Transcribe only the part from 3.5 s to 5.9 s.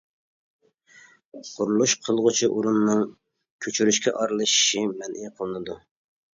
كۆچۈرۈشكە ئارىلىشىشى مەنئى قىلىنىدۇ.